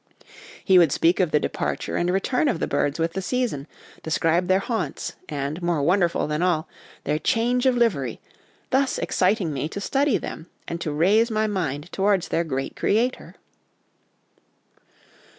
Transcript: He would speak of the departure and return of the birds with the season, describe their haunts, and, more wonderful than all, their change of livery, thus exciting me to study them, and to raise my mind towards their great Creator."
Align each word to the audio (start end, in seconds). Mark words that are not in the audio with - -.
He 0.65 0.79
would 0.79 0.91
speak 0.91 1.19
of 1.19 1.29
the 1.29 1.39
departure 1.39 1.95
and 1.95 2.09
return 2.09 2.47
of 2.47 2.59
the 2.59 2.65
birds 2.65 2.97
with 2.97 3.13
the 3.13 3.21
season, 3.21 3.67
describe 4.01 4.47
their 4.47 4.57
haunts, 4.57 5.13
and, 5.29 5.61
more 5.61 5.83
wonderful 5.83 6.25
than 6.25 6.41
all, 6.41 6.67
their 7.03 7.19
change 7.19 7.67
of 7.67 7.77
livery, 7.77 8.19
thus 8.71 8.97
exciting 8.97 9.53
me 9.53 9.69
to 9.69 9.79
study 9.79 10.17
them, 10.17 10.47
and 10.67 10.81
to 10.81 10.91
raise 10.91 11.29
my 11.29 11.45
mind 11.45 11.91
towards 11.91 12.29
their 12.29 12.43
great 12.43 12.75
Creator." 12.75 13.35